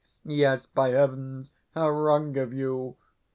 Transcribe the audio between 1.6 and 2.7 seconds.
how wrong of